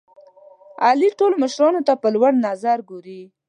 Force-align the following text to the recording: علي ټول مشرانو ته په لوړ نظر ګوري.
علي 0.87 1.09
ټول 1.19 1.33
مشرانو 1.41 1.81
ته 1.87 1.93
په 2.01 2.07
لوړ 2.15 2.31
نظر 2.47 2.77
ګوري. 2.89 3.21